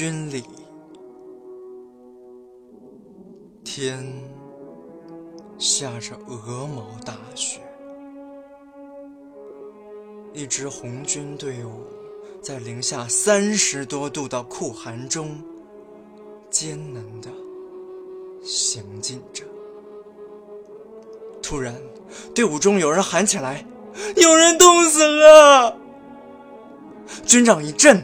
[0.00, 0.42] 军里，
[3.62, 4.02] 天
[5.58, 7.60] 下着鹅毛大雪，
[10.32, 11.82] 一支红军队伍
[12.40, 15.38] 在零下三十多度的酷寒中
[16.48, 17.28] 艰难地
[18.42, 19.44] 行进着。
[21.42, 21.74] 突然，
[22.34, 23.66] 队伍中有人喊起来
[24.16, 25.76] ：“有人冻死了！”
[27.26, 28.02] 军长一震，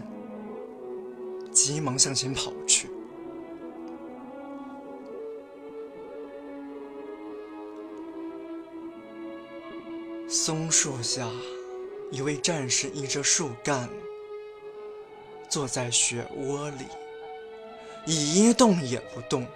[1.56, 2.90] 急忙向前跑去。
[10.28, 11.26] 松树下，
[12.12, 13.88] 一位战士依着树干，
[15.48, 16.84] 坐在雪窝里，
[18.04, 19.46] 一动也不动。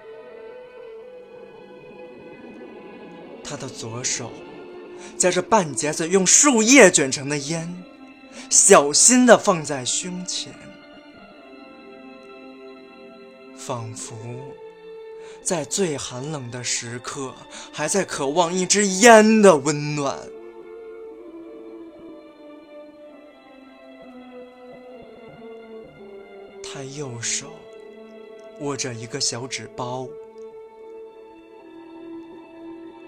[3.45, 4.31] 他的左手
[5.19, 7.84] 夹着半截子用树叶卷成的烟，
[8.48, 10.55] 小心地放在胸前，
[13.66, 14.16] 仿佛
[15.42, 17.34] 在最寒冷的时刻
[17.70, 20.19] 还在渴望一支烟的温暖。
[26.62, 27.53] 他右手
[28.61, 30.08] 握着一个小纸包。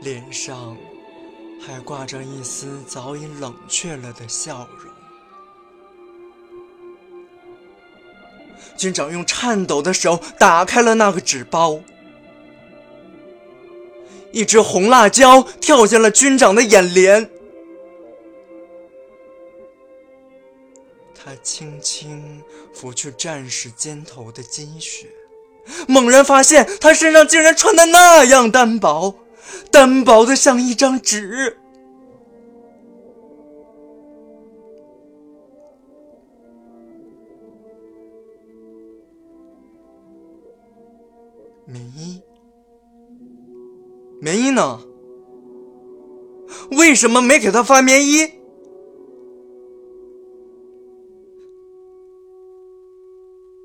[0.03, 0.77] 脸上
[1.65, 4.92] 还挂着一丝早已冷却了的笑容。
[8.83, 11.79] 军长用颤抖的手打开了那个纸包，
[14.33, 17.31] 一只红辣椒跳进了军长的眼帘。
[21.15, 22.43] 他轻轻
[22.75, 25.07] 拂去战士肩头的积雪，
[25.87, 29.15] 猛然发现他身上竟然穿的那样单薄。
[29.71, 31.62] 单薄的像一张纸。
[41.73, 42.21] 棉衣，
[44.21, 44.79] 棉衣呢？
[46.73, 48.29] 为什么没给他发棉衣？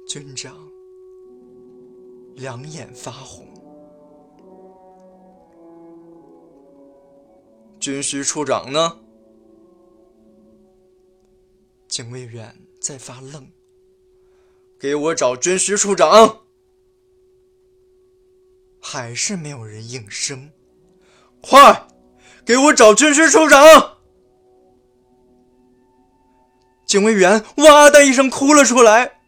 [0.07, 0.55] 军长
[2.35, 3.45] 两眼发红。
[7.77, 8.99] 军需处长呢？
[11.89, 13.45] 警卫员在发愣。
[14.79, 16.46] 给我找军需处长。
[18.89, 20.49] 还是没有人应声。
[21.41, 21.87] 快，
[22.45, 23.97] 给我找军需处长！
[26.85, 29.19] 警卫员哇的一声哭了出来。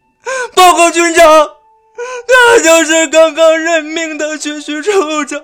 [0.54, 1.26] 报告军长，
[2.26, 5.42] 他就是刚刚任命的军需处长。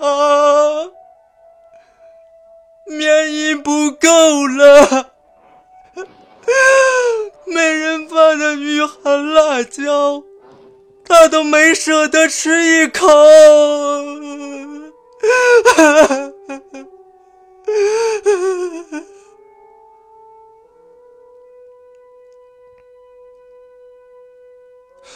[2.87, 5.13] 棉衣不够了，
[7.45, 10.23] 没人发的御寒辣椒，
[11.07, 13.07] 他都没舍得吃一口。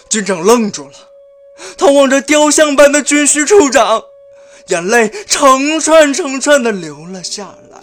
[0.08, 0.94] 军长愣住了，
[1.78, 4.02] 他望着雕像般的军需处长。
[4.70, 7.82] 眼泪成串成串的流了下来。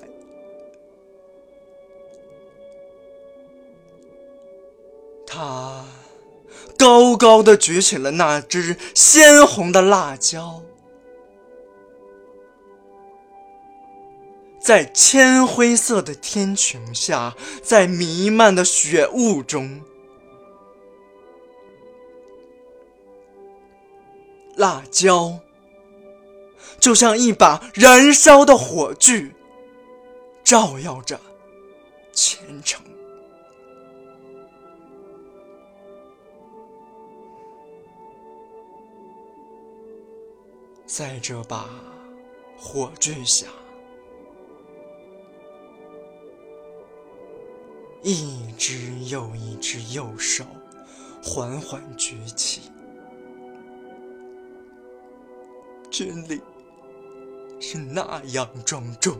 [5.25, 5.84] 他
[6.78, 10.61] 高高的举起了那只鲜红的辣椒，
[14.59, 19.81] 在铅灰色的天穹下，在弥漫的雪雾中，
[24.55, 25.40] 辣椒。
[26.79, 29.31] 就像一把燃烧的火炬，
[30.43, 31.20] 照耀着
[32.14, 32.79] 前程。
[40.87, 41.69] 在这把
[42.57, 43.45] 火炬下，
[48.01, 50.45] 一只又一只右手
[51.22, 52.61] 缓缓举起，
[55.91, 56.41] 军礼。
[57.59, 59.19] 是那样庄重，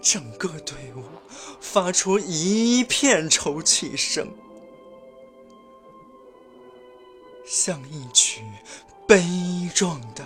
[0.00, 1.02] 整个队伍
[1.60, 4.26] 发出一片抽泣声，
[7.44, 8.40] 像一曲
[9.12, 9.22] 悲
[9.74, 10.24] 壮的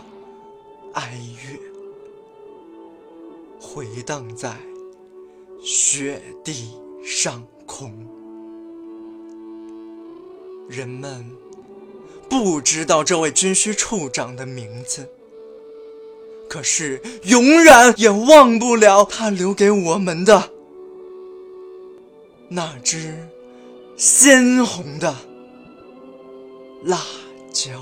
[0.93, 1.59] 哀乐，
[3.61, 4.55] 回荡在
[5.61, 6.71] 雪地
[7.05, 7.93] 上空。
[10.69, 11.29] 人们
[12.31, 15.11] 不知道这位军需处长的名字。
[16.49, 20.53] 可是，永远也忘不了他留给我们的
[22.49, 23.19] 那只
[23.97, 25.13] 鲜红的
[26.85, 27.03] 辣
[27.53, 27.73] 椒。